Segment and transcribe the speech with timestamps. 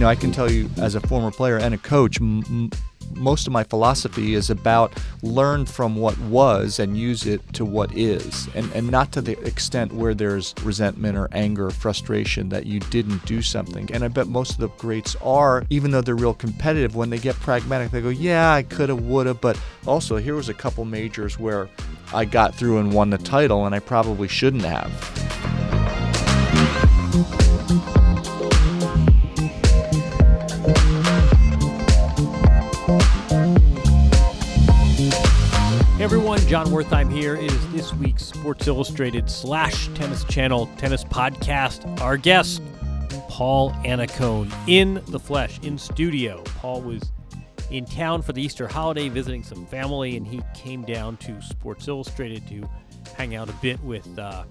[0.00, 2.70] know, I can tell you as a former player and a coach, m-
[3.14, 4.92] most of my philosophy is about
[5.22, 9.38] learn from what was and use it to what is, and, and not to the
[9.44, 13.90] extent where there's resentment or anger or frustration that you didn't do something.
[13.92, 17.18] And I bet most of the greats are, even though they're real competitive, when they
[17.18, 20.54] get pragmatic, they go, Yeah, I could have, would have, but also here was a
[20.54, 21.68] couple majors where
[22.14, 24.90] I got through and won the title, and I probably shouldn't have.
[36.50, 37.36] Jon Wertheim here.
[37.36, 42.00] It is this week's Sports Illustrated slash Tennis Channel Tennis Podcast.
[42.00, 42.60] Our guest,
[43.28, 46.42] Paul Annacone, in the flesh, in studio.
[46.56, 47.12] Paul was
[47.70, 51.86] in town for the Easter holiday visiting some family, and he came down to Sports
[51.86, 52.68] Illustrated to
[53.16, 54.42] hang out a bit with uh,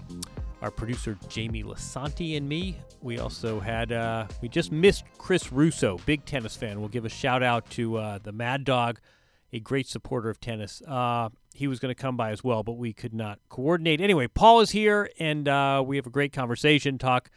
[0.62, 2.78] our producer Jamie Lisanti and me.
[3.02, 6.80] We also had, uh, we just missed Chris Russo, big tennis fan.
[6.80, 9.00] We'll give a shout out to uh, the Mad Dog
[9.52, 10.80] a great supporter of tennis.
[10.86, 11.28] Uh,
[11.60, 14.00] he was going to come by as well, but we could not coordinate.
[14.00, 16.96] Anyway, Paul is here, and uh, we have a great conversation.
[16.96, 17.30] Talk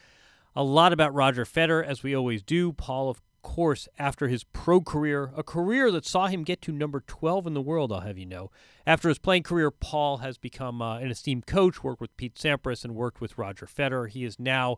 [0.55, 2.71] a lot about Roger Federer, as we always do.
[2.71, 7.03] Paul, of course, after his pro career, a career that saw him get to number
[7.05, 8.49] 12 in the world, I'll have you know.
[8.87, 12.85] After his playing career, Paul has become uh, an esteemed coach, worked with Pete Sampras,
[12.85, 14.07] and worked with Roger Federer.
[14.07, 14.77] He is now,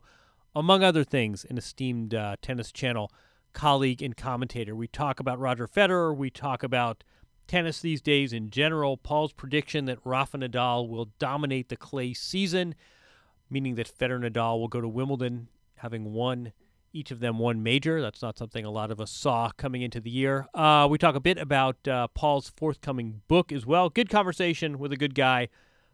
[0.56, 3.12] among other things, an esteemed uh, Tennis Channel
[3.52, 4.74] colleague and commentator.
[4.74, 6.14] We talk about Roger Federer.
[6.14, 7.04] We talk about
[7.46, 8.96] tennis these days in general.
[8.96, 12.74] Paul's prediction that Rafa Nadal will dominate the clay season,
[13.50, 16.52] meaning that Federer and Nadal will go to Wimbledon having won
[16.92, 18.00] each of them one major.
[18.00, 20.46] That's not something a lot of us saw coming into the year.
[20.54, 23.90] Uh, we talk a bit about uh, Paul's forthcoming book as well.
[23.90, 25.48] Good conversation with a good guy,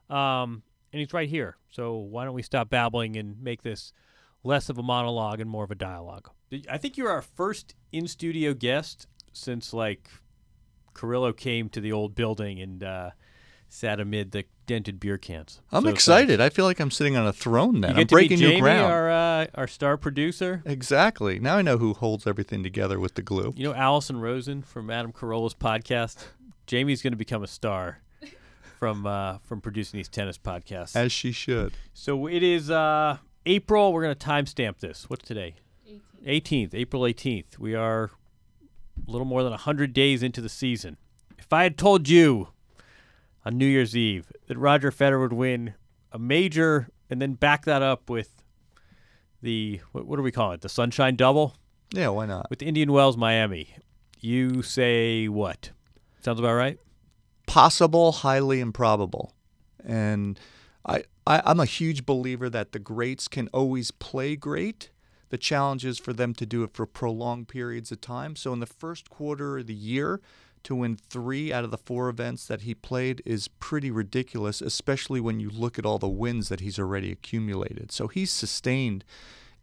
[0.09, 0.63] um,
[0.93, 1.57] and he's right here.
[1.71, 3.93] So why don't we stop babbling and make this
[4.45, 6.31] less of a monologue and more of a dialogue?
[6.71, 10.09] I think you're our first in studio guest since like
[10.95, 13.11] Carillo came to the old building and uh,
[13.69, 15.61] sat amid the dented beer cans.
[15.73, 16.41] I'm So excited.
[16.41, 17.89] I feel like I'm sitting on a throne now.
[17.89, 18.93] You I'm get to breaking meet new Jamie, ground.
[18.93, 20.63] our uh, our star producer.
[20.65, 21.39] Exactly.
[21.39, 23.53] Now I know who holds everything together with the glue.
[23.57, 26.25] You know Allison Rosen from Adam Carolla's podcast.
[26.67, 27.99] Jamie's going to become a star
[28.79, 30.95] from uh, from producing these tennis podcasts.
[30.97, 31.73] As she should.
[31.93, 33.93] So it is uh, April.
[33.93, 35.09] We're going to timestamp this.
[35.11, 35.57] What's today?
[36.27, 36.73] 18th.
[36.75, 37.59] April 18th.
[37.59, 38.11] We are
[39.07, 40.97] a little more than 100 days into the season.
[41.39, 42.49] If I had told you
[43.45, 45.75] on New Year's Eve that Roger Federer would win
[46.13, 48.43] a major and then back that up with
[49.43, 50.61] the, what, what do we call it?
[50.61, 51.57] The Sunshine Double
[51.93, 52.49] Yeah, why not?
[52.51, 53.75] with Indian Wells, Miami,
[54.21, 55.71] you say what?
[56.21, 56.79] Sounds about right?
[57.47, 59.33] Possible, highly improbable.
[59.85, 60.39] And
[60.87, 64.91] I, I, I'm a huge believer that the greats can always play great.
[65.33, 68.37] The challenge is for them to do it for prolonged periods of time.
[68.37, 70.21] So in the first quarter of the year,
[70.65, 75.23] to win three out of the four events that he played is pretty ridiculous, especially
[75.23, 77.91] when you look at all the wins that he's already accumulated.
[77.93, 79.07] So he's sustained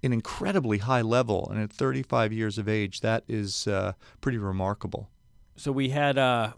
[0.01, 5.07] an incredibly high level, and at 35 years of age, that is uh, pretty remarkable.
[5.55, 6.53] So we had uh,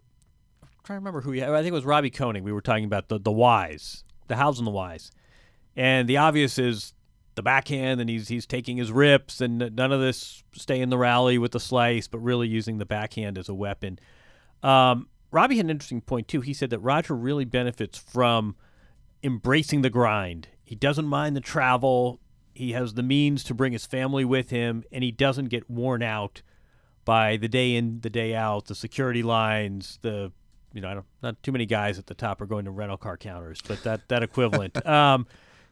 [0.86, 1.44] trying to remember who he.
[1.44, 2.44] I think it was Robbie Koenig.
[2.44, 5.12] We were talking about the the whys, the hows and the whys,
[5.76, 6.94] and the obvious is
[7.36, 10.98] the backhand, and he's he's taking his rips, and none of this stay in the
[10.98, 14.00] rally with the slice, but really using the backhand as a weapon.
[14.64, 16.42] Um, Robbie had an interesting point too.
[16.42, 18.56] He said that Roger really benefits from
[19.24, 20.50] embracing the grind.
[20.64, 22.20] He doesn't mind the travel.
[22.54, 26.04] He has the means to bring his family with him, and he doesn't get worn
[26.04, 26.42] out
[27.06, 30.32] by the day in, the day out, the security lines, the
[30.74, 32.98] you know, I don't, not too many guys at the top are going to rental
[32.98, 34.86] car counters, but that that equivalent.
[34.88, 35.28] um,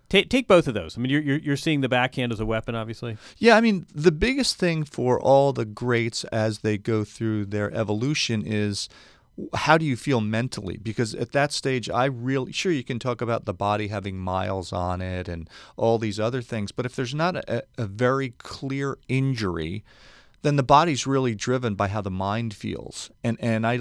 [0.09, 0.97] take take both of those.
[0.97, 3.17] I mean, you're, you're you're seeing the backhand as a weapon, obviously.
[3.37, 7.73] Yeah, I mean, the biggest thing for all the greats as they go through their
[7.73, 8.89] evolution is
[9.53, 10.77] how do you feel mentally?
[10.77, 14.73] Because at that stage, I really sure you can talk about the body having miles
[14.73, 18.97] on it and all these other things, but if there's not a, a very clear
[19.07, 19.83] injury,
[20.41, 23.11] then the body's really driven by how the mind feels.
[23.23, 23.79] And and I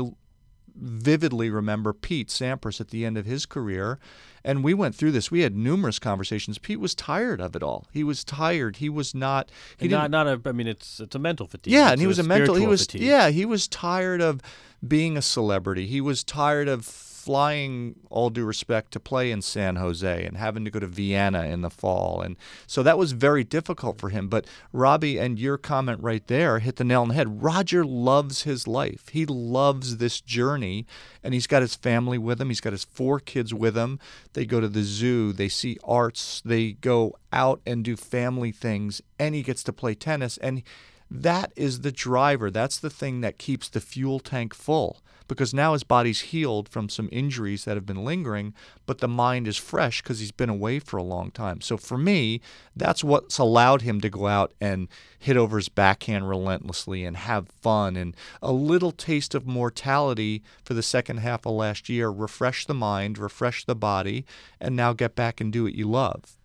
[0.80, 3.98] vividly remember Pete Sampras at the end of his career,
[4.44, 5.30] and we went through this.
[5.30, 6.58] We had numerous conversations.
[6.58, 7.86] Pete was tired of it all.
[7.92, 8.76] He was tired.
[8.76, 9.50] He was not.
[9.78, 10.40] He not not a.
[10.46, 11.72] I mean, it's it's a mental fatigue.
[11.72, 12.54] yeah, It's and he was a mental.
[12.54, 13.02] He was fatigue.
[13.02, 13.28] yeah.
[13.30, 14.40] He was tired of
[14.86, 15.86] being a celebrity.
[15.86, 16.86] He was tired of
[17.28, 21.44] flying, all due respect, to play in San Jose and having to go to Vienna
[21.44, 22.36] in the fall, and
[22.66, 24.28] so that was very difficult for him.
[24.28, 27.42] But Robbie and your comment right there hit the nail on the head.
[27.42, 29.10] Roger loves his life.
[29.10, 30.86] He loves this journey,
[31.22, 32.48] and he's got his family with him.
[32.48, 34.00] He's got his four kids with him.
[34.32, 35.34] They go to the zoo.
[35.34, 36.40] They see arts.
[36.42, 40.62] They go out and do family things, and he gets to play tennis and.
[41.10, 42.50] That is the driver.
[42.50, 46.88] That's the thing that keeps the fuel tank full because now his body's healed from
[46.88, 48.54] some injuries that have been lingering,
[48.86, 51.60] but the mind is fresh because he's been away for a long time.
[51.60, 52.40] So for me,
[52.74, 54.88] that's what's allowed him to go out and
[55.18, 60.72] hit over his backhand relentlessly and have fun and a little taste of mortality for
[60.74, 64.24] the second half of last year, refresh the mind, refresh the body,
[64.58, 66.38] and now get back and do what you love.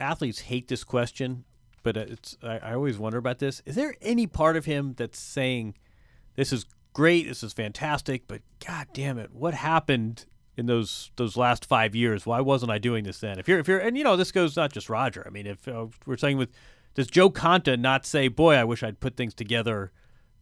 [0.00, 1.44] athletes hate this question,
[1.82, 3.62] but it's I, I always wonder about this.
[3.64, 5.74] Is there any part of him that's saying,
[6.36, 10.26] "This is great, this is fantastic," but God damn it, what happened
[10.56, 12.26] in those those last five years?
[12.26, 13.38] Why wasn't I doing this then?
[13.38, 15.24] If you're if you're and you know this goes not just Roger.
[15.26, 16.50] I mean, if uh, we're saying with
[16.94, 19.92] does Jo Konta not say, "Boy, I wish I'd put things together."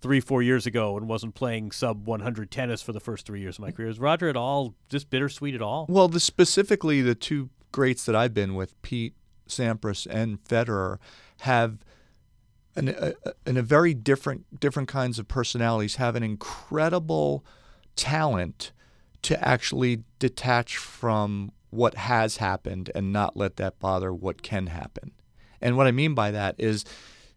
[0.03, 3.57] Three, four years ago, and wasn't playing sub 100 tennis for the first three years
[3.57, 3.89] of my career.
[3.89, 5.87] Is Roger at all just bittersweet at all?
[5.89, 9.15] Well, the specifically the two greats that I've been with, Pete
[9.49, 10.99] Sampras and Federer,
[11.41, 11.79] have
[12.75, 13.15] an, a,
[13.47, 17.45] in a very different different kinds of personalities have an incredible
[17.95, 18.73] talent
[19.23, 25.13] to actually detach from what has happened and not let that bother what can happen.
[25.61, 26.85] And what I mean by that is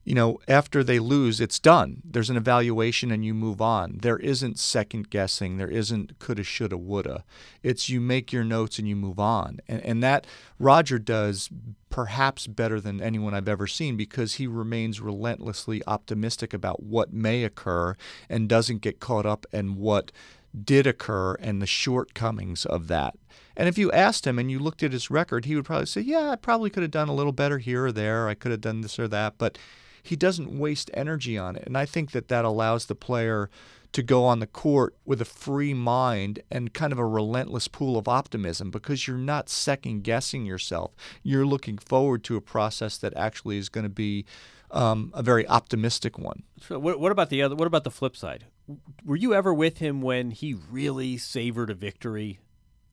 [0.10, 2.02] you know, after they lose, it's done.
[2.04, 4.00] There's an evaluation and you move on.
[4.02, 5.58] There isn't second guessing.
[5.58, 7.24] There isn't coulda, shoulda, woulda.
[7.62, 9.60] It's you make your notes and you move on.
[9.68, 10.26] And, and that
[10.58, 11.52] Roger does
[11.92, 17.44] perhaps better than anyone I've ever seen because he remains relentlessly optimistic about what may
[17.44, 17.96] occur
[18.28, 20.12] and doesn't get caught up in what
[20.60, 23.14] did occur and the shortcomings of that.
[23.56, 26.02] And if you asked him and you looked at his record, he would probably say,
[26.02, 28.28] Yeah, I probably could have done a little better here or there.
[28.28, 29.36] I could have done this or that.
[29.38, 29.60] But
[30.04, 31.64] he doesn't waste energy on it.
[31.66, 33.50] And I think that that allows the player
[33.92, 37.98] to go on the court with a free mind and kind of a relentless pool
[37.98, 40.92] of optimism because you're not second guessing yourself.
[41.24, 44.26] You're looking forward to a process that actually is going to be
[44.72, 46.44] um, a very optimistic one.
[46.62, 47.56] So what, what about the other?
[47.56, 48.46] What about the flip side?
[49.04, 52.40] Were you ever with him when he really savored a victory,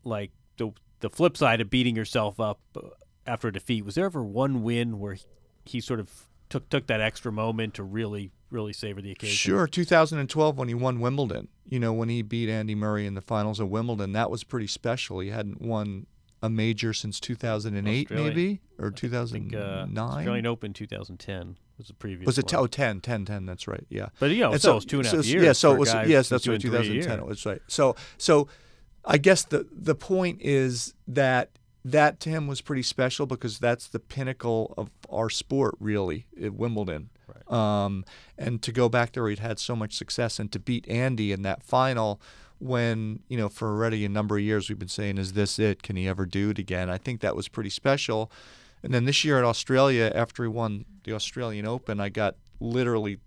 [0.03, 2.89] like the the flip side of beating yourself up uh,
[3.27, 3.85] after a defeat?
[3.85, 5.25] Was there ever one win where he,
[5.67, 6.11] he sort of
[6.49, 9.35] took took that extra moment to really really savor the occasion?
[9.35, 11.49] Sure, 2012 when he won Wimbledon.
[11.69, 14.69] You know, when he beat Andy Murray in the finals of Wimbledon, that was pretty
[14.69, 15.19] special.
[15.21, 16.07] He hadn't won
[16.43, 18.29] a major since 2008, Australia.
[18.29, 18.91] maybe or I
[19.27, 19.99] think, uh, 2009.
[20.19, 22.27] Australian Open 2010 was the previous.
[22.27, 22.63] was it one.
[22.65, 23.85] oh, 10, 10, 10, That's right.
[23.89, 24.09] Yeah.
[24.21, 25.43] But you know, And so, it was two and a half so- years.
[25.45, 25.93] Yeah, so it was.
[26.07, 26.61] Yes, that's right.
[26.61, 27.19] doing three a 2010.
[27.19, 27.29] year.
[27.29, 27.61] That's right.
[27.67, 28.49] So, so
[29.05, 31.51] I guess the the point is that
[31.91, 36.53] that to him was pretty special because that's the pinnacle of our sport, really, at
[36.53, 37.11] Wimbledon.
[37.29, 37.85] Right.
[37.85, 38.05] Um,
[38.37, 41.43] and to go back there, he'd had so much success, and to beat Andy in
[41.43, 42.21] that final,
[42.59, 45.83] when you know for already a number of years we've been saying, "Is this it?
[45.83, 48.33] Can he ever do it again?" I think that was pretty special.
[48.83, 53.19] And then this year at Australia, after he won the Australian Open, I got literally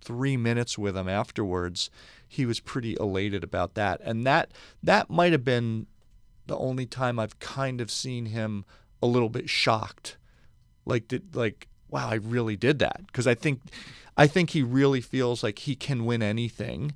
[0.00, 1.90] three minutes with him afterwards.
[2.26, 5.86] He was pretty elated about that, and that that might have been
[6.50, 8.64] the only time I've kind of seen him
[9.00, 10.16] a little bit shocked,
[10.84, 13.06] like did like wow, I really did that.
[13.06, 13.60] Because I think
[14.16, 16.92] I think he really feels like he can win anything,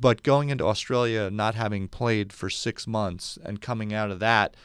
[0.00, 4.56] But going into Australia, not having played for six months, and coming out of that,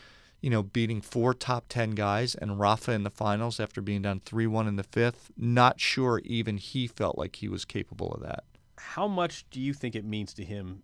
[0.42, 4.22] you know, beating four top 10 guys and Rafa in the finals after being down
[4.22, 8.22] 3 1 in the fifth, not sure even he felt like he was capable of
[8.22, 8.44] that.
[8.78, 10.84] How much do you think it means to him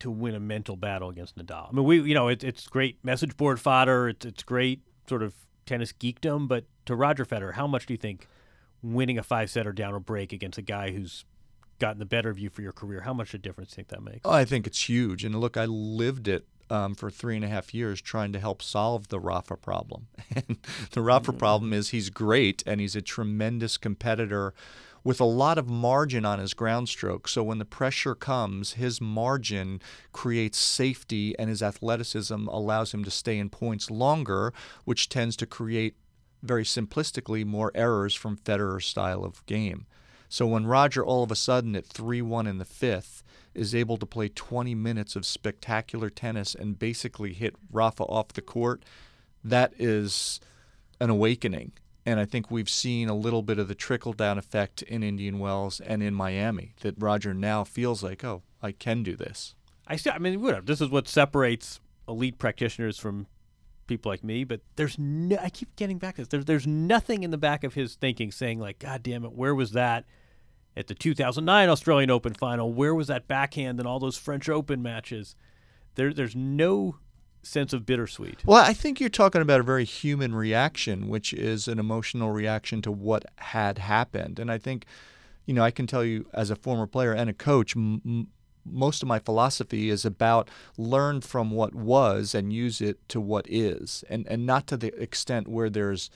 [0.00, 1.68] to win a mental battle against Nadal?
[1.68, 5.22] I mean, we, you know, it, it's great message board fodder, it's, it's great sort
[5.22, 5.34] of
[5.66, 8.26] tennis geekdom, but to Roger Federer, how much do you think
[8.82, 11.24] winning a five setter down a break against a guy who's
[11.78, 13.76] gotten the better of you for your career, how much of a difference do you
[13.76, 14.20] think that makes?
[14.24, 15.24] Oh, I think it's huge.
[15.24, 18.62] And look, I lived it um, for three and a half years trying to help
[18.62, 20.06] solve the Rafa problem.
[20.36, 20.58] And
[20.92, 24.54] the Rafa problem is he's great and he's a tremendous competitor
[25.02, 27.28] with a lot of margin on his ground stroke.
[27.28, 29.80] So when the pressure comes, his margin
[30.12, 34.52] creates safety and his athleticism allows him to stay in points longer,
[34.84, 35.96] which tends to create
[36.42, 39.86] very simplistically more errors from Federer's style of game.
[40.28, 43.96] So when Roger all of a sudden at 3 1 in the fifth is able
[43.96, 48.84] to play 20 minutes of spectacular tennis and basically hit Rafa off the court,
[49.42, 50.40] that is
[51.00, 51.72] an awakening.
[52.06, 55.38] And I think we've seen a little bit of the trickle down effect in Indian
[55.38, 59.54] Wells and in Miami that Roger now feels like, oh, I can do this.
[59.86, 60.10] I see.
[60.10, 60.64] I mean, whatever.
[60.64, 63.26] This is what separates elite practitioners from
[63.86, 64.44] people like me.
[64.44, 66.28] But there's no, I keep getting back to this.
[66.28, 69.54] There's, there's nothing in the back of his thinking saying like, God damn it, where
[69.54, 70.06] was that
[70.76, 72.72] at the 2009 Australian Open final?
[72.72, 75.34] Where was that backhand in all those French Open matches?
[75.96, 76.96] There, there's no
[77.42, 78.44] sense of bittersweet.
[78.44, 82.82] Well, I think you're talking about a very human reaction, which is an emotional reaction
[82.82, 84.38] to what had happened.
[84.38, 84.84] And I think,
[85.46, 88.28] you know, I can tell you as a former player and a coach, m-
[88.64, 93.46] most of my philosophy is about learn from what was and use it to what
[93.48, 96.10] is, and and not to the extent where there's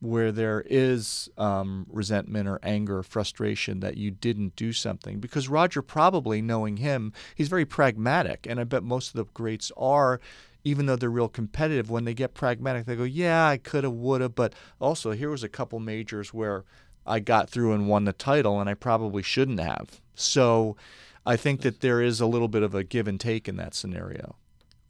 [0.00, 5.18] where there is um, resentment or anger, or frustration that you didn't do something.
[5.18, 9.72] Because Roger, probably knowing him, he's very pragmatic, and I bet most of the greats
[9.76, 10.20] are.
[10.68, 13.92] Even though they're real competitive, when they get pragmatic, they go, "Yeah, I could have,
[13.92, 16.64] would have," but also here was a couple majors where
[17.06, 20.00] I got through and won the title, and I probably shouldn't have.
[20.14, 20.76] So,
[21.24, 23.74] I think that there is a little bit of a give and take in that
[23.74, 24.36] scenario.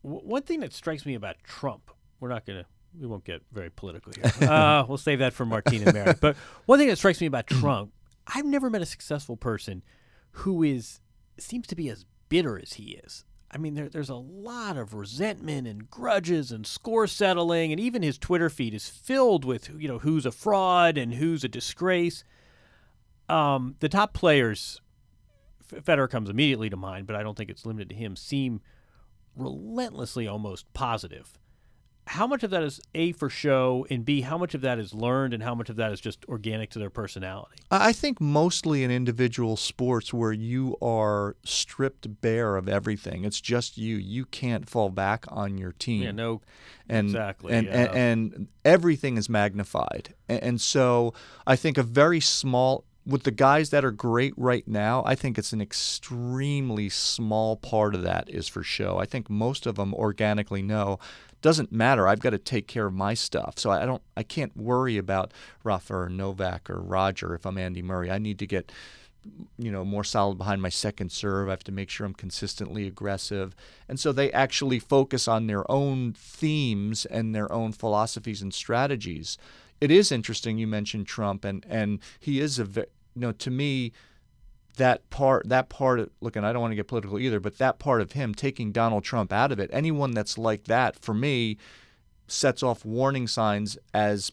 [0.02, 2.66] One thing that strikes me about Trump, we're not going to
[2.98, 4.32] we won't get very political here.
[4.50, 6.14] uh, we'll save that for Martine and Mary.
[6.20, 7.92] But one thing that strikes me about Trump,
[8.26, 9.82] I've never met a successful person
[10.32, 11.00] who is
[11.38, 13.24] seems to be as bitter as he is.
[13.50, 18.02] I mean, there, there's a lot of resentment and grudges and score settling, and even
[18.02, 22.24] his Twitter feed is filled with you know who's a fraud and who's a disgrace.
[23.28, 24.80] Um, the top players,
[25.66, 28.16] Federer comes immediately to mind, but I don't think it's limited to him.
[28.16, 28.60] Seem
[29.36, 31.38] relentlessly almost positive
[32.08, 34.94] how much of that is a for show and b how much of that is
[34.94, 37.56] learned and how much of that is just organic to their personality?
[37.70, 43.24] I think mostly in individual sports where you are stripped bare of everything.
[43.24, 43.96] It's just you.
[43.96, 46.02] You can't fall back on your team.
[46.02, 46.40] Yeah no
[46.88, 47.72] and exactly and, yeah.
[47.72, 50.14] and, and everything is magnified.
[50.28, 51.14] And, and so
[51.46, 55.38] i think a very small with the guys that are great right now, I think
[55.38, 58.98] it's an extremely small part of that is for show.
[58.98, 60.98] I think most of them organically know
[61.40, 62.06] doesn't matter.
[62.06, 63.58] I've got to take care of my stuff.
[63.58, 65.32] So I don't I can't worry about
[65.64, 68.10] Rafa or Novak or Roger if I'm Andy Murray.
[68.10, 68.70] I need to get
[69.56, 71.48] you know more solid behind my second serve.
[71.48, 73.56] I have to make sure I'm consistently aggressive.
[73.88, 79.38] And so they actually focus on their own themes and their own philosophies and strategies.
[79.80, 82.86] It is interesting you mentioned Trump and and he is a
[83.18, 83.92] you know to me
[84.76, 87.58] that part that part of look and I don't want to get political either, but
[87.58, 91.12] that part of him taking Donald Trump out of it, anyone that's like that for
[91.12, 91.56] me
[92.28, 94.30] sets off warning signs as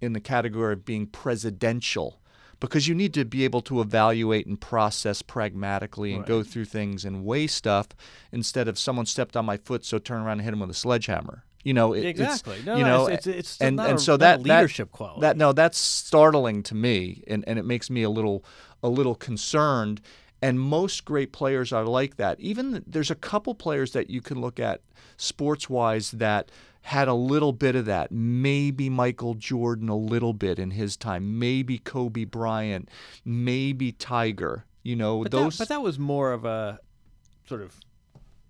[0.00, 2.20] in the category of being presidential
[2.58, 6.28] because you need to be able to evaluate and process pragmatically and right.
[6.28, 7.88] go through things and weigh stuff
[8.32, 10.74] instead of someone stepped on my foot so turn around and hit him with a
[10.74, 13.98] sledgehammer you know it, exactly it's, no, you know it's, it's, it's and, not and
[13.98, 17.64] a, so that leadership that, quality that no that's startling to me and, and it
[17.64, 18.44] makes me a little
[18.82, 20.00] a little concerned.
[20.40, 22.40] And most great players are like that.
[22.40, 24.80] Even there's a couple players that you can look at
[25.16, 26.50] sports wise that
[26.82, 28.10] had a little bit of that.
[28.10, 31.38] Maybe Michael Jordan a little bit in his time.
[31.38, 32.88] Maybe Kobe Bryant.
[33.24, 34.64] Maybe Tiger.
[34.82, 35.58] You know but those.
[35.58, 36.80] That, but that was more of a
[37.46, 37.76] sort of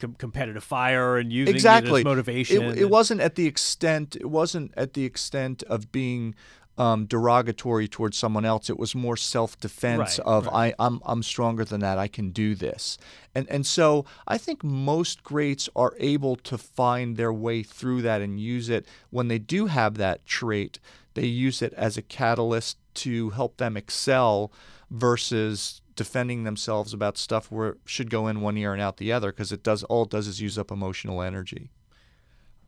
[0.02, 2.62] com- competitive fire and using exactly it as motivation.
[2.62, 4.16] It, it wasn't at the extent.
[4.16, 6.34] It wasn't at the extent of being
[6.78, 8.70] um, derogatory towards someone else.
[8.70, 10.74] It was more self-defense right, of right.
[10.78, 11.98] I, I'm I'm stronger than that.
[11.98, 12.98] I can do this.
[13.34, 18.20] And and so I think most greats are able to find their way through that
[18.20, 20.78] and use it when they do have that trait.
[21.14, 24.50] They use it as a catalyst to help them excel
[24.90, 29.12] versus defending themselves about stuff where it should go in one ear and out the
[29.12, 31.70] other because it does all it does is use up emotional energy.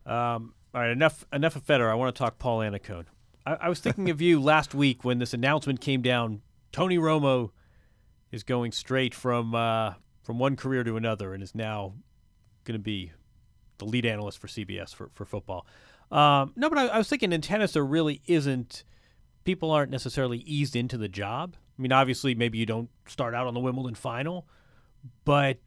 [0.05, 1.89] Um, all right, enough enough of Federer.
[1.89, 3.05] I want to talk Paul Annacone.
[3.45, 6.41] I, I was thinking of you last week when this announcement came down.
[6.71, 7.51] Tony Romo
[8.31, 11.93] is going straight from uh, from one career to another and is now
[12.65, 13.11] going to be
[13.77, 15.65] the lead analyst for CBS for for football.
[16.11, 18.83] Um, no, but I, I was thinking in tennis there really isn't.
[19.43, 21.55] People aren't necessarily eased into the job.
[21.77, 24.47] I mean, obviously, maybe you don't start out on the Wimbledon final,
[25.25, 25.59] but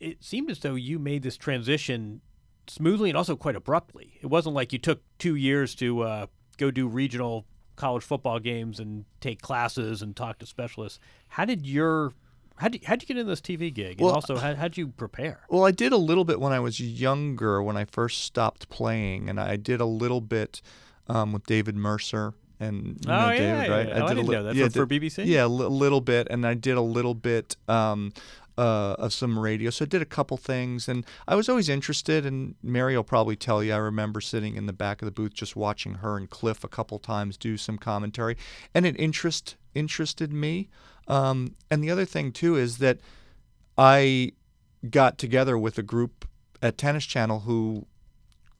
[0.00, 2.20] it seemed as though you made this transition
[2.66, 4.18] smoothly and also quite abruptly.
[4.20, 6.26] It wasn't like you took two years to uh,
[6.58, 10.98] go do regional college football games and take classes and talk to specialists.
[11.28, 12.12] How did your
[12.56, 13.98] how did, how'd you get into this TV gig?
[13.98, 15.42] And Well, also, how, how'd you prepare?
[15.48, 19.30] Well, I did a little bit when I was younger, when I first stopped playing,
[19.30, 20.60] and I did a little bit
[21.06, 23.88] um, with David Mercer and you Oh, know yeah, David, yeah, right?
[23.88, 23.94] yeah.
[23.94, 24.54] Oh, I did a didn't li- know that.
[24.54, 25.24] Yeah, For- for BBC?
[25.26, 28.12] Yeah, a li- little bit, and I did a little bit um,
[28.56, 29.70] uh, of some radio.
[29.70, 32.26] So I did a couple things, and I was always interested.
[32.26, 35.34] And Mary will probably tell you, I remember sitting in the back of the booth
[35.34, 38.36] just watching her and Cliff a couple times do some commentary,
[38.74, 40.68] and it interest interested me.
[41.06, 42.98] Um, and the other thing too is that
[43.76, 44.32] I
[44.90, 46.26] got together with a group
[46.62, 47.86] at Tennis Channel who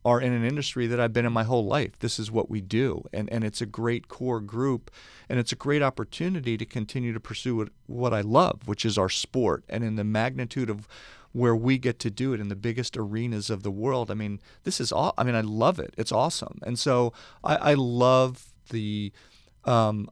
[0.04, 1.98] are in an industry that I've been in my whole life.
[1.98, 3.04] This is what we do.
[3.12, 4.90] And, and it's a great core group.
[5.28, 8.96] And it's a great opportunity to continue to pursue what, what I love, which is
[8.96, 9.64] our sport.
[9.68, 10.88] And in the magnitude of
[11.32, 14.40] where we get to do it in the biggest arenas of the world, I mean,
[14.64, 15.94] this is all, I mean, I love it.
[15.98, 16.60] It's awesome.
[16.62, 17.12] And so
[17.44, 19.12] I, I love the
[19.64, 20.08] um,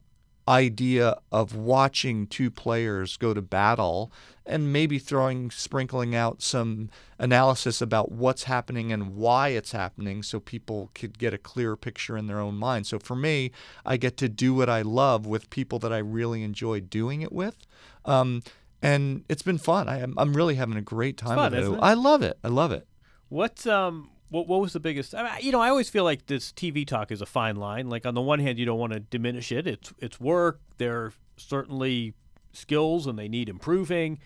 [0.48, 4.12] idea of watching two players go to battle
[4.44, 6.88] and maybe throwing sprinkling out some
[7.18, 12.16] analysis about what's happening and why it's happening so people could get a clearer picture
[12.16, 12.86] in their own mind.
[12.86, 13.50] So for me,
[13.84, 17.32] I get to do what I love with people that I really enjoy doing it
[17.32, 17.66] with.
[18.04, 18.42] Um,
[18.80, 19.88] and it's been fun.
[19.88, 21.72] I am, I'm really having a great time fun, with it.
[21.72, 21.78] it?
[21.82, 22.38] I love it.
[22.44, 22.86] I love it.
[23.28, 25.14] What um what what was the biggest?
[25.14, 27.88] I mean, you know, I always feel like this TV talk is a fine line.
[27.88, 29.66] Like on the one hand, you don't want to diminish it.
[29.66, 30.60] It's it's work.
[30.78, 32.14] There are certainly
[32.52, 34.18] skills, and they need improving.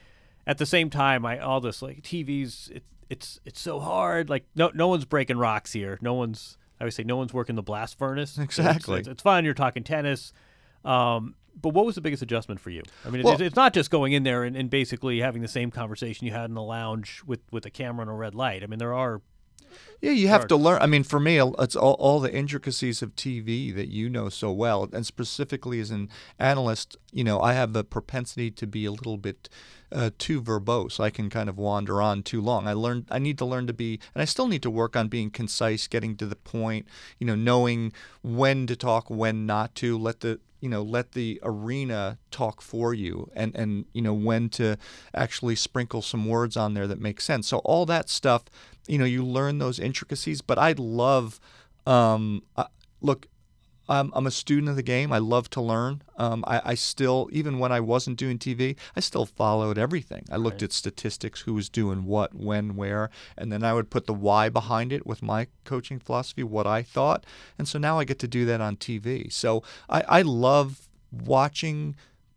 [0.47, 4.31] At the same time, I all this like TV's it, it's it's so hard.
[4.31, 5.99] Like no no one's breaking rocks here.
[6.01, 8.39] No one's I would say no one's working the blast furnace.
[8.39, 9.01] Exactly.
[9.01, 9.45] It's, it's fun.
[9.45, 10.33] You're talking tennis.
[10.83, 12.83] Um, but what was the biggest adjustment for you?
[13.05, 15.49] I mean, Well- it's, it's not just going in there and, and basically having the
[15.49, 18.63] same conversation you had in the lounge with, with a camera and a red light.
[18.63, 19.21] I mean, there are
[20.01, 20.81] Yeah, you have to learn.
[20.81, 24.29] I mean, for me, uh, it's all, all the intricacies of TV that you know
[24.29, 28.85] so well, and specifically as an analyst, you know, I have a propensity to be
[28.87, 29.49] a little bit
[29.93, 31.01] uh, too verbose.
[31.01, 32.67] I can kind of wander on too long.
[32.67, 33.07] I learned.
[33.11, 35.87] I need to learn to be, and I still need to work on being concise,
[35.87, 36.87] getting to the point.
[37.19, 39.99] You know, knowing when to talk, when not to.
[39.99, 44.49] Let the you know let the arena talk for you and and you know when
[44.51, 44.77] to
[45.15, 48.45] actually sprinkle some words on there that make sense so all that stuff
[48.87, 51.41] you know you learn those intricacies but i love
[51.87, 52.43] um
[53.01, 53.27] look
[53.91, 55.13] I'm, I'm a student of the game.
[55.13, 56.03] I love to learn.
[56.17, 60.25] Um, I, I still, even when I wasn't doing TV, I still followed everything.
[60.31, 64.07] I looked at statistics, who was doing what, when, where, and then I would put
[64.07, 67.27] the why behind it with my coaching philosophy, what I thought.
[67.59, 69.33] And so now I get to do that on TV.
[69.33, 71.97] So I, I love watching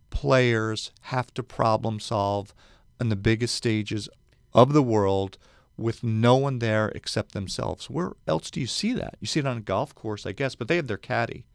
[0.10, 2.54] players have to problem solve
[3.00, 4.10] on the biggest stages
[4.54, 5.38] of the world
[5.78, 7.90] with no one there except themselves.
[7.90, 9.16] Where else do you see that?
[9.20, 11.46] You see it on a golf course, I guess, but they have their caddy.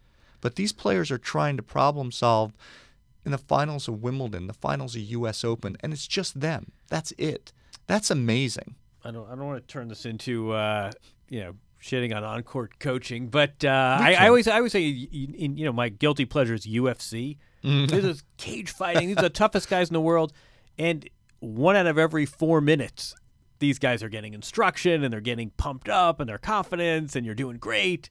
[0.41, 2.53] But these players are trying to problem solve
[3.25, 6.73] in the finals of Wimbledon, the finals of US Open, and it's just them.
[6.89, 7.53] That's it.
[7.87, 8.75] That's amazing.
[9.05, 10.91] I don't I don't want to turn this into uh,
[11.29, 14.89] you know shitting on on court coaching, but uh, I, I always I always say
[14.89, 17.39] in, you know my guilty pleasure is UFC.
[17.63, 19.09] This is cage fighting.
[19.09, 20.33] These are the toughest guys in the world,
[20.79, 21.09] and
[21.41, 23.15] one out of every four minutes,
[23.59, 27.35] these guys are getting instruction and they're getting pumped up and they're confidence, and you're
[27.35, 28.09] doing great.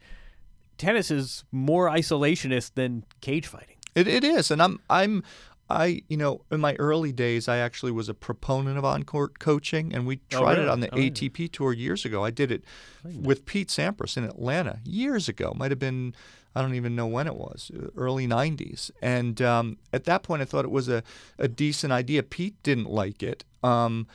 [0.78, 3.78] Tennis is more isolationist than cage fighting.
[3.96, 5.24] It, it is, and I'm I'm
[5.70, 9.94] I you know in my early days I actually was a proponent of on-court coaching,
[9.94, 11.10] and we Oh, tried it on the Oh, yeah.
[11.10, 12.24] ATP tour years ago.
[12.24, 12.64] I did it
[13.04, 15.54] with Pete Sampras in Atlanta years ago.
[15.56, 16.14] Might have been
[16.56, 18.90] I don't even know when it was, uh, early '90s.
[19.02, 21.02] And um, at that point, I thought it was a
[21.40, 22.22] a decent idea.
[22.22, 24.08] Pete didn't like it, um,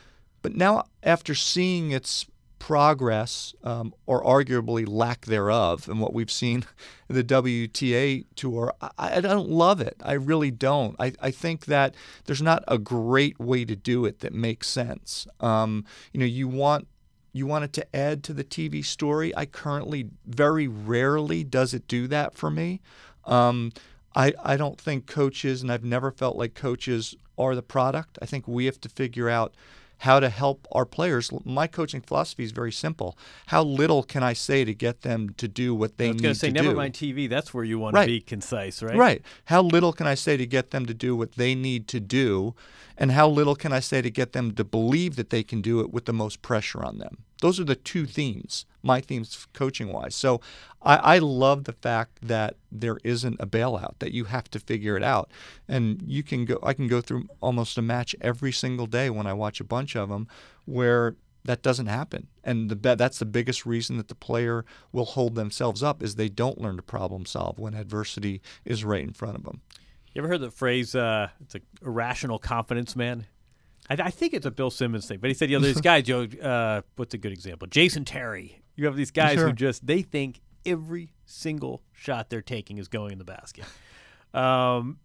[0.43, 2.27] but now after seeing its
[2.63, 6.65] progress, um, or arguably lack thereof, and what we've seen
[7.09, 9.97] in the WTA tour, I, I don't love it.
[10.05, 10.95] I really don't.
[11.01, 15.27] I, I think that there's not a great way to do it that makes sense.
[15.41, 16.87] Um, you know, you want
[17.33, 19.37] you want it to add to the TV story.
[19.37, 22.81] I currently very rarely does it do that for me.
[23.25, 23.73] Um,
[24.15, 28.19] I, I don't think coaches, and I've never felt like coaches are the product.
[28.23, 29.55] I think we have to figure out
[30.03, 31.31] how to help our players.
[31.45, 33.17] My coaching philosophy is very simple.
[33.47, 36.23] How little can I say to get them to do what they I was need
[36.23, 36.75] going to say, never do?
[36.77, 37.29] mind TV.
[37.29, 38.03] That's where you want Right.
[38.07, 38.97] to be concise, right?
[38.97, 39.23] Right.
[39.45, 42.55] How little can I say to get them to do what they need to do?
[43.03, 45.81] And how little can I say to get them to believe that they can do
[45.81, 47.25] it with the most pressure on them?
[47.41, 50.15] Those are the two themes, my themes coaching wise.
[50.15, 50.41] So
[50.81, 54.97] I, I love the fact that there isn't a bailout, that you have to figure
[54.97, 55.33] it out.
[55.67, 59.27] And you can go, I can go through almost a match every single day when
[59.27, 60.29] I watch a bunch of them
[60.65, 62.29] where that doesn't happen.
[62.45, 66.29] And the, that's the biggest reason that the player will hold themselves up is they
[66.29, 69.61] don't learn to problem solve when adversity is right in front of them.
[70.15, 73.27] You ever heard the phrase, uh, it's a irrational confidence man?
[73.89, 76.05] I, I think it's a Bill Simmons thing, but he said, you know, there's guys,
[76.05, 77.67] Joe, uh, what's a good example?
[77.69, 78.63] Jason Terry.
[78.77, 79.49] You have these guys Sure.
[79.49, 83.65] who just, they think every single shot they're taking is going in the basket.
[84.35, 84.99] Um,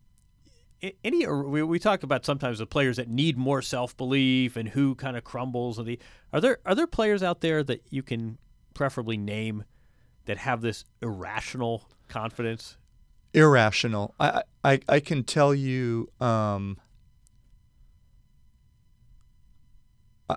[1.04, 4.96] any we, we talk about sometimes the players that need more self belief and who
[4.96, 5.80] kind of crumbles.
[5.80, 6.00] And the
[6.32, 8.38] are there are there players out there that you can
[8.74, 9.64] preferably name
[10.26, 12.78] that have this irrational confidence?
[13.34, 14.16] Irrational.
[14.20, 16.10] I I, I can tell you.
[16.20, 16.78] Um,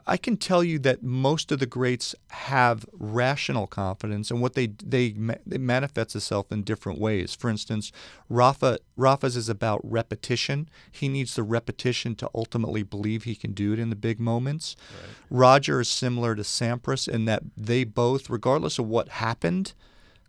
[0.07, 4.69] I- can tell you that most of the greats have rational confidence, and what they
[4.69, 5.07] they
[5.51, 7.35] it manifests itself in different ways.
[7.35, 7.91] For instance,
[8.29, 10.69] Rafa Rafa's is about repetition.
[10.93, 14.77] He needs the repetition to ultimately believe he can do it in the big moments.
[15.29, 19.75] Roger is similar to Sampras in that they both, regardless of what happened,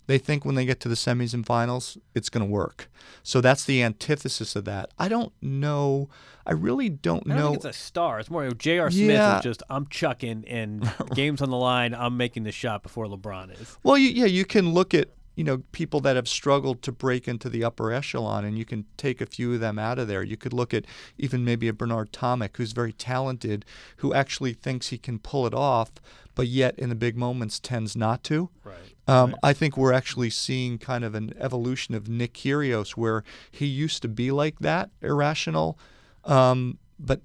[0.08, 2.90] they think when they get to the semis and finals, it's going to work.
[3.24, 4.90] So that's the antithesis of that.
[4.98, 6.10] I don't know.
[6.46, 7.46] I really don't I don't know.
[7.52, 8.20] think it's a star.
[8.20, 8.90] It's more J.R.
[8.92, 9.38] Smith Yeah.
[9.38, 11.94] is just I'm chucking and games on the line.
[11.94, 13.78] I'm making the shot before LeBron is.
[13.84, 17.28] Well, you, yeah, you can look at you know people that have struggled to break
[17.28, 20.24] into the upper echelon, and you can take a few of them out of there.
[20.24, 20.86] You could look at
[21.18, 23.64] even maybe a Bernard Tomic, who's very talented,
[23.98, 25.92] who actually thinks he can pull it off,
[26.36, 28.50] but yet in the big moments tends not to.
[28.64, 28.76] Right.
[29.08, 33.66] Um, I think we're actually seeing kind of an evolution of Nick Kyrgios, where he
[33.66, 35.78] used to be like that, irrational,
[36.24, 37.22] um, but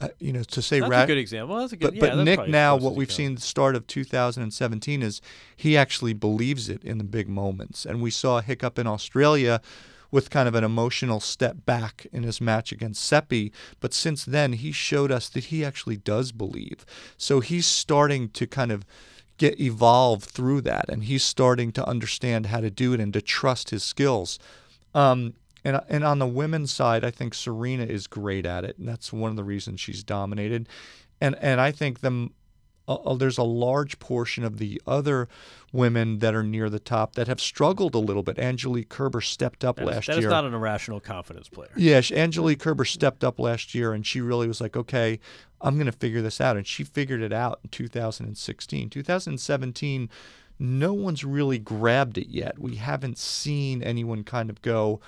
[0.00, 1.56] uh, you know, to say That's ra- a good example.
[1.56, 1.98] That's a good.
[1.98, 5.20] but, yeah, but Nick now, what we've seen the start of 2017 is
[5.56, 9.60] he actually believes it in the big moments, and we saw a hiccup in Australia
[10.10, 13.52] with kind of an emotional step back in his match against Seppi.
[13.80, 16.86] But since then, he showed us that he actually does believe.
[17.16, 18.84] So he's starting to kind of
[19.36, 23.22] get evolve through that, and he's starting to understand how to do it and to
[23.22, 24.38] trust his skills.
[24.94, 28.88] Um, and and on the women's side, I think Serena is great at it, and
[28.88, 30.68] that's one of the reasons she's dominated.
[31.20, 32.32] And and I think them
[32.88, 35.28] uh, there's a large portion of the other
[35.72, 38.38] women that are near the top that have struggled a little bit.
[38.38, 40.30] Angelique Kerber stepped up That is- last that is year.
[40.30, 41.70] That is not an irrational confidence player.
[41.76, 45.20] Yeah, she- Angelique Kerber stepped up last year, and she really was like, "Okay,
[45.60, 48.88] I'm going to figure this out," and she figured it out in 2016.
[48.90, 50.08] 2017,
[50.58, 52.58] no one's really grabbed it yet.
[52.58, 55.00] We haven't seen anyone kind of go,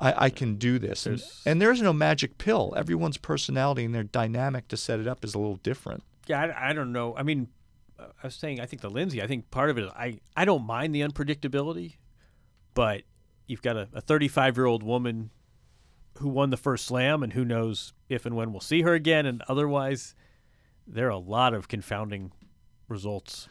[0.00, 2.72] "I, I can do this," and, and there's no magic pill.
[2.76, 6.02] Everyone's personality and their dynamic to set it up is a little different.
[6.26, 7.14] Yeah, I, I don't know.
[7.16, 7.48] I mean,
[7.98, 9.22] I was saying, I think the Lindsay.
[9.22, 11.96] I think part of it is I I don't mind the unpredictability,
[12.74, 13.02] but
[13.46, 15.30] you've got a 35 year old woman
[16.18, 19.26] who won the first slam, and who knows if and when we'll see her again.
[19.26, 20.14] And otherwise,
[20.86, 22.32] there are a lot of confounding
[22.88, 23.48] results.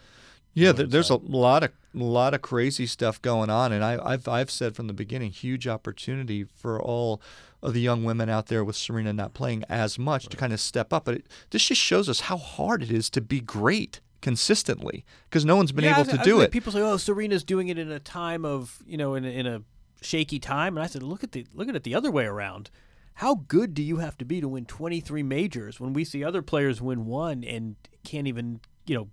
[0.53, 4.51] Yeah, there's a lot of lot of crazy stuff going on, and I, I've I've
[4.51, 7.21] said from the beginning, huge opportunity for all
[7.63, 10.60] of the young women out there with Serena not playing as much to kind of
[10.60, 11.06] step up.
[11.06, 15.45] But it, this just shows us how hard it is to be great consistently because
[15.45, 16.52] no one's been Yeah, able was- to do it.
[16.52, 19.47] People say, "Oh, Serena's doing it in a time of you know in a, in
[19.47, 19.62] a
[20.02, 22.69] shaky time," and I said, "Look at the look at it the other way around.
[23.17, 26.41] How good do you have to be to win 23 majors when we see other
[26.41, 29.08] players win one and can't even you know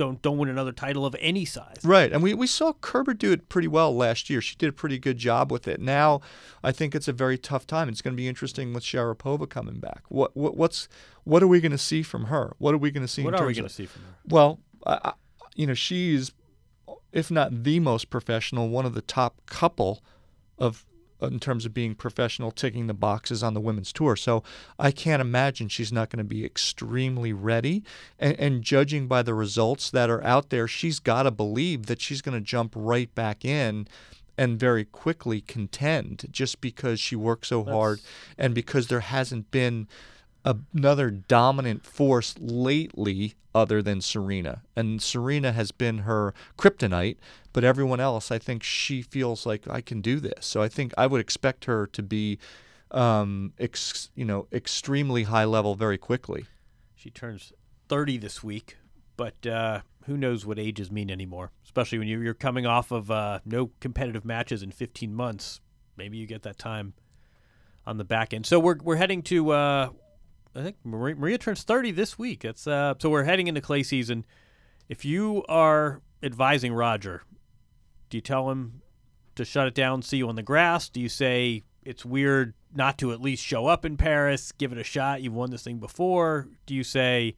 [0.00, 3.30] don't don't win another title of any size?" Right, and we, we saw Kerber do
[3.32, 4.40] it pretty well last year.
[4.40, 5.80] She did a pretty good job with it.
[5.80, 6.20] Now,
[6.64, 7.88] I think it's a very tough time.
[7.88, 10.02] It's going to be interesting with Sharapova coming back.
[10.08, 10.88] What, what what's
[11.24, 12.54] what are we going to see from her?
[12.58, 13.22] What are we going to see?
[13.22, 14.14] What are we going to see from her?
[14.26, 15.12] Well, I-
[15.54, 16.32] you know, she's,
[17.12, 20.02] if not the most professional, one of the top couple
[20.58, 20.86] of
[21.22, 24.16] in terms of being professional, ticking the boxes on the women's tour.
[24.16, 24.42] So
[24.78, 27.82] I can't imagine she's not going to be extremely ready.
[28.18, 32.00] And, and judging by the results that are out there, she's got to believe that
[32.00, 33.86] she's going to jump right back in
[34.38, 38.00] and very quickly contend just because she worked so hard
[38.38, 39.86] and because there hasn't been
[40.44, 44.62] another dominant force lately other than Serena.
[44.76, 47.16] And Serena has been her kryptonite,
[47.52, 50.46] but everyone else, I think she feels like I can do this.
[50.46, 52.38] So I think I would expect her to be,
[52.90, 56.46] um, ex, you know, extremely high level very quickly.
[56.94, 57.52] She turns
[57.88, 58.76] 30 this week,
[59.16, 63.40] but uh, who knows what ages mean anymore, especially when you're, coming off of uh,
[63.44, 65.60] no competitive matches in 15 months.
[65.96, 66.94] Maybe you get that time
[67.86, 68.46] on the back end.
[68.46, 69.88] So we're, we're heading to, uh,
[70.54, 72.42] I think Maria, Maria turns 30 this week.
[72.42, 74.24] That's uh, So we're heading into clay season.
[74.88, 77.22] If you are advising Roger,
[78.08, 78.82] do you tell him
[79.36, 80.88] to shut it down, see you on the grass?
[80.88, 84.78] Do you say it's weird not to at least show up in Paris, give it
[84.78, 85.22] a shot?
[85.22, 86.48] You've won this thing before.
[86.66, 87.36] Do you say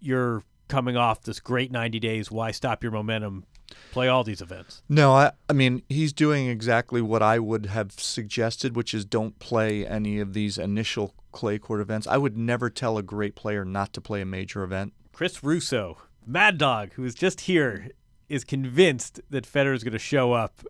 [0.00, 2.30] you're coming off this great 90 days?
[2.30, 3.44] Why stop your momentum?
[3.92, 4.82] Play all these events.
[4.88, 9.38] No, I, I mean, he's doing exactly what I would have suggested, which is don't
[9.38, 12.06] play any of these initial clay court events.
[12.06, 14.92] I would never tell a great player not to play a major event.
[15.12, 17.88] Chris Russo, Mad Dog, who is just here,
[18.28, 20.64] is convinced that Federer is going to show up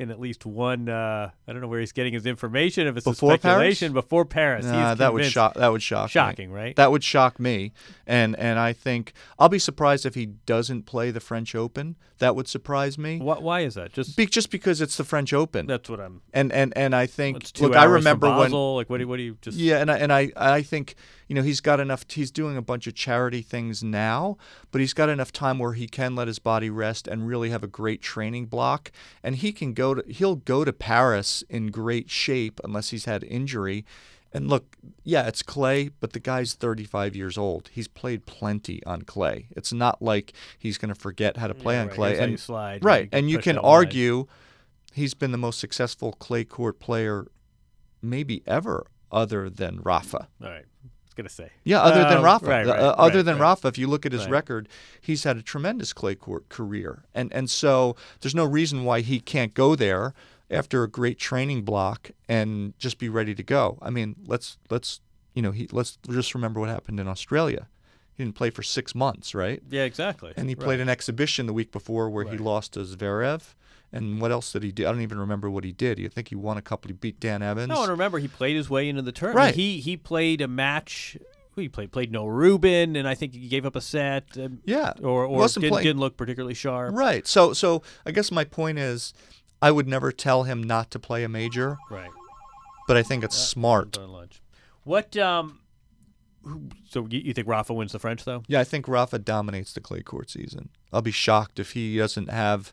[0.00, 0.88] in at least one.
[0.88, 2.86] Uh, I don't know where he's getting his information.
[2.86, 4.04] If it's Before a speculation Paris?
[4.04, 5.54] before Paris, Nah, that would shock.
[5.54, 6.06] That would shock.
[6.06, 6.10] me.
[6.10, 6.74] Shocking, right?
[6.76, 7.72] That would shock me,
[8.06, 11.96] and and I think I'll be surprised if he doesn't play the French Open.
[12.18, 13.18] That would surprise me.
[13.18, 13.92] Why, why is that?
[13.94, 16.22] Just Be, just because it's the French Open, that's what I'm.
[16.34, 19.22] and and and I think look, I remember when Like, what do you, what do
[19.22, 19.56] you just?
[19.56, 20.96] Yeah, and I, and I I think
[21.30, 22.04] you know he's got enough.
[22.10, 24.36] He's doing a bunch of charity things now,
[24.72, 27.62] but he's got enough time where he can let his body rest and really have
[27.62, 28.90] a great training block,
[29.22, 33.22] and he can go to he'll go to Paris in great shape unless he's had
[33.22, 33.84] injury.
[34.32, 37.70] And look, yeah, it's clay, but the guy's 35 years old.
[37.72, 39.46] He's played plenty on clay.
[39.52, 41.94] It's not like he's going to forget how to play Yeah, on right.
[41.96, 42.18] clay.
[42.18, 43.76] And you slide, right, and you can it all night.
[43.86, 44.26] argue
[44.92, 47.28] he's been the most successful clay court player
[48.02, 50.26] maybe ever other than Rafa.
[50.42, 50.64] All right,
[51.14, 51.50] gonna say.
[51.64, 52.46] Yeah, other than Um, Rafa.
[52.46, 53.40] right, Uh, other right, than right.
[53.42, 54.30] Rafa, if you look at his Right.
[54.30, 54.68] record,
[55.00, 59.20] he's had a tremendous clay court career, and and so there's no reason why he
[59.20, 60.14] can't go there
[60.50, 63.78] after a great training block and just be ready to go.
[63.82, 65.00] I mean, let's let's
[65.34, 67.68] you know he let's just remember what happened in Australia.
[68.16, 69.62] He didn't play for six months, right?
[69.70, 70.32] Yeah, exactly.
[70.36, 70.64] And he Right.
[70.64, 73.54] played an exhibition the week before where he lost to Zverev.
[73.92, 74.86] And what else did he do?
[74.86, 75.98] I don't even remember what he did.
[75.98, 76.88] You think he won a couple?
[76.88, 77.68] He beat Dan Evans.
[77.68, 79.44] No, and remember he played his way into the tournament.
[79.46, 79.54] Right.
[79.54, 81.16] He he played a match.
[81.56, 81.90] He played?
[81.92, 84.38] Played Noah Rubin, and I think he gave up a set.
[84.38, 86.94] um, Yeah, or or didn't, playing- didn't look particularly sharp.
[86.94, 87.26] Right.
[87.26, 89.12] So so I guess my point is
[89.60, 92.10] I would never tell him not to play a major, Right.
[92.86, 93.98] but I think it's smart.
[93.98, 94.40] Lunch.
[94.84, 95.16] What?
[95.16, 95.58] Um.
[96.88, 98.42] So you think Rafa wins the French though?
[98.48, 100.70] Yeah, I think Rafa dominates the clay court season.
[100.92, 102.72] I'll be shocked if he doesn't have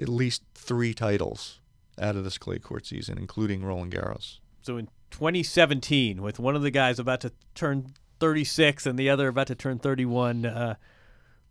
[0.00, 1.60] at least 3 titles
[2.00, 4.38] out of this clay court season including Roland Garros.
[4.62, 9.28] So in 2017, with one of the guys about to turn 36 and the other
[9.28, 10.74] about to turn 31, uh,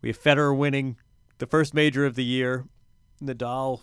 [0.01, 0.97] we have Federer winning
[1.37, 2.65] the first major of the year,
[3.21, 3.81] Nadal,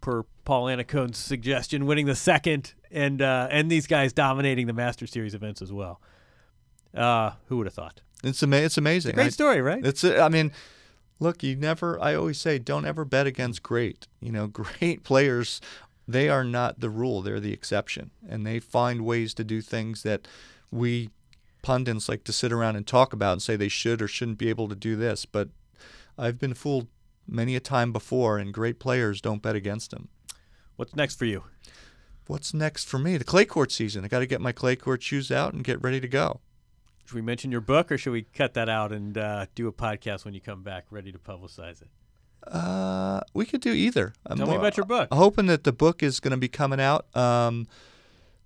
[0.00, 5.06] per Paul Annacone's suggestion, winning the second, and uh, and these guys dominating the Master
[5.06, 6.00] Series events as well.
[6.94, 8.02] Uh, who would have thought?
[8.22, 9.14] It's ama- it's amazing.
[9.14, 9.84] Great I- story, right?
[9.84, 10.52] It's a, I mean,
[11.22, 11.98] look, you never.
[12.02, 14.08] I always say, don't ever bet against great.
[14.20, 15.60] You know, great players,
[16.06, 20.02] they are not the rule; they're the exception, and they find ways to do things
[20.02, 20.26] that
[20.70, 21.10] we
[21.62, 24.48] pundits like to sit around and talk about and say they should or shouldn't be
[24.48, 25.24] able to do this.
[25.24, 25.48] But
[26.18, 26.88] I've been fooled
[27.26, 30.08] many a time before, and great players don't bet against them.
[30.76, 31.44] What's next for you?
[32.26, 33.16] What's next for me?
[33.16, 34.04] The clay court season.
[34.04, 36.40] I got to get my clay court shoes out and get ready to go.
[37.12, 39.72] Should we mention your book, or should we cut that out and uh, do a
[39.72, 41.88] podcast when you come back, ready to publicize it?
[42.46, 44.14] Uh, we could do either.
[44.24, 45.08] I'm Tell me about your book.
[45.12, 47.66] I'm hoping that the book is going to be coming out um,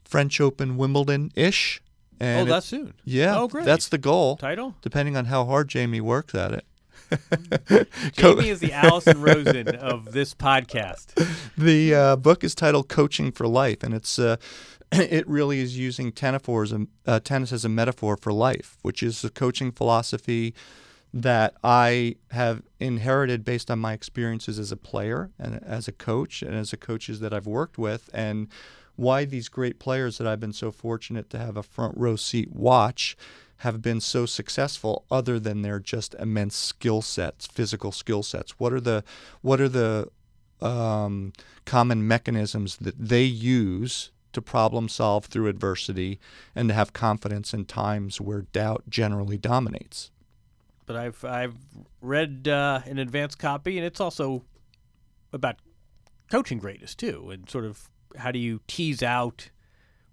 [0.04, 1.80] French Open Wimbledon ish.
[2.20, 2.94] Oh, that's soon.
[3.04, 3.38] Yeah.
[3.38, 3.66] Oh, great.
[3.66, 4.36] That's the goal.
[4.36, 4.74] Title?
[4.82, 6.64] Depending on how hard Jamie works at it.
[8.14, 11.12] Jamie is the Allison Rosen of this podcast.
[11.58, 14.36] The uh, book is titled "Coaching for Life," and it's uh,
[14.92, 19.24] it really is using as a, uh, tennis as a metaphor for life, which is
[19.24, 20.54] a coaching philosophy
[21.12, 26.42] that I have inherited based on my experiences as a player and as a coach,
[26.42, 28.48] and as a coaches that I've worked with, and
[28.96, 32.52] why these great players that I've been so fortunate to have a front row seat
[32.52, 33.16] watch
[33.58, 38.58] have been so successful other than their just immense skill sets, physical skill sets.
[38.58, 39.02] What are the
[39.40, 40.08] what are the
[40.60, 41.32] um,
[41.64, 46.20] common mechanisms that they use to problem solve through adversity
[46.54, 50.12] and to have confidence in times where doubt generally dominates.
[50.86, 51.56] But I've I've
[52.00, 54.44] read uh, an advanced copy, and it's also
[55.32, 55.56] about
[56.30, 59.50] coaching greatness too, and sort of how do you tease out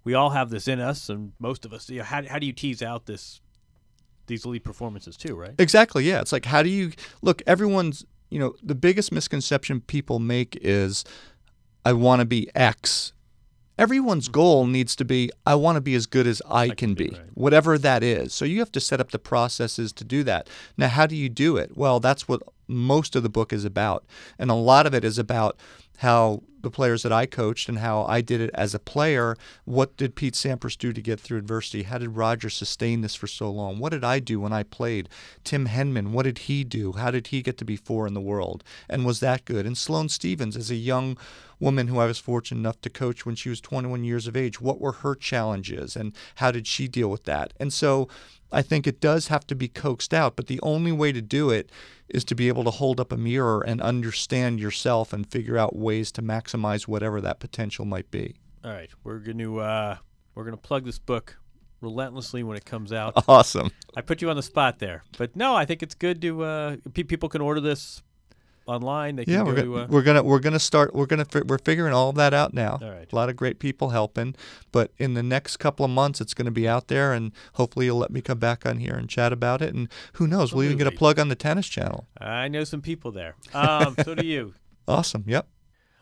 [0.03, 1.89] we all have this in us, and most of us.
[1.89, 3.41] You know, how how do you tease out this
[4.27, 5.35] these elite performances too?
[5.35, 5.53] Right.
[5.57, 6.03] Exactly.
[6.03, 6.21] Yeah.
[6.21, 7.41] It's like how do you look?
[7.47, 11.05] Everyone's you know the biggest misconception people make is
[11.85, 13.13] I want to be X.
[13.77, 17.17] Everyone's goal needs to be I want to be as good as I, can, be,
[17.33, 18.33] whatever that is.
[18.33, 20.47] So you have to set up the processes to do that.
[20.77, 21.75] Now, how do you do it?
[21.75, 24.05] Well, that's what most of the book is about.
[24.37, 25.57] And a lot of it is about
[25.97, 29.35] how the players that I coached and how I did it as a player.
[29.65, 31.83] What did Pete Sampras do to get through adversity?
[31.83, 33.79] How did Roger sustain this for so long?
[33.79, 35.09] What did I do when I played?
[35.43, 36.93] Tim Henman, what did he do?
[36.93, 38.63] How did he get to be four in the world?
[38.89, 39.65] And was that good?
[39.65, 41.17] And Sloane Stevens, as a young
[41.59, 44.59] woman who I was fortunate enough to coach when she was 21 years of age,
[44.61, 47.53] what were her challenges and how did she deal with that?
[47.59, 48.07] And so
[48.51, 51.49] I think it does have to be coaxed out, but the only way to do
[51.49, 51.71] it
[52.07, 55.75] is to be able to hold up a mirror and understand yourself and figure out
[55.75, 58.35] ways to maximize whatever that potential might be.
[58.63, 59.97] All right, we're going to uh,
[60.35, 61.37] we're going to plug this book
[61.81, 63.13] relentlessly when it comes out.
[63.27, 63.71] Awesome.
[63.95, 66.75] I put you on the spot there, but no, I think it's good to uh,
[66.93, 68.03] pe- people can order this
[68.65, 69.15] online.
[69.15, 70.93] They can yeah, go we're to, gonna, uh, we're gonna we're gonna start.
[70.93, 72.79] We're gonna fi- we're figuring all that out now.
[72.81, 73.11] All right.
[73.11, 74.35] A lot of great people helping,
[74.71, 77.85] but in the next couple of months, it's going to be out there, and hopefully
[77.85, 79.73] you'll let me come back on here and chat about it.
[79.73, 82.07] And who knows, we'll even get a plug on the tennis channel.
[82.19, 83.35] I know some people there.
[83.53, 84.53] Um, so do you.
[84.85, 85.23] Awesome.
[85.27, 85.47] Yep.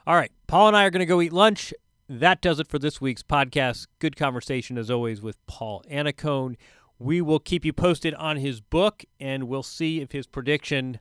[0.07, 0.31] All right.
[0.47, 1.71] Paul and I are going to go eat lunch.
[2.09, 3.85] That does it for this week's podcast.
[3.99, 6.55] Good conversation, as always, with Paul Annacone.
[6.97, 10.99] We will keep you posted on his book, and we'll see if his prediction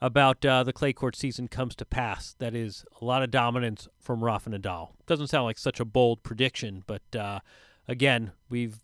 [0.00, 2.34] about uh, the clay court season comes to pass.
[2.38, 4.90] That is a lot of dominance from Rafa Nadal.
[5.06, 7.40] Doesn't sound like such a bold prediction, but uh,
[7.88, 8.80] again, we've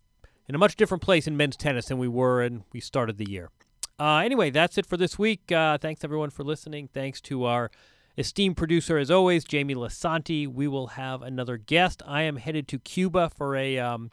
[0.47, 3.29] in a much different place in men's tennis than we were and we started the
[3.29, 3.49] year.
[3.99, 5.51] Uh, anyway, that's it for this week.
[5.51, 6.89] Uh, thanks everyone for listening.
[6.93, 7.69] Thanks to our
[8.17, 10.47] esteemed producer, as always, Jamie Lisanti.
[10.47, 12.01] We will have another guest.
[12.05, 14.11] I am headed to Cuba for a um,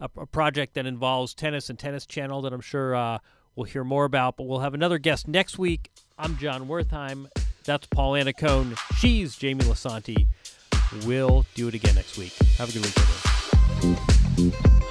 [0.00, 3.18] a, a project that involves tennis and Tennis Channel that I'm sure uh,
[3.56, 4.36] we'll hear more about.
[4.36, 5.90] But we'll have another guest next week.
[6.16, 7.26] I'm Jon Wertheim.
[7.64, 8.78] That's Paul Annacone.
[8.98, 10.28] She's Jamie Lisanti.
[11.04, 12.32] We'll do it again next week.
[12.58, 12.94] Have a good week,
[14.38, 14.85] everyone.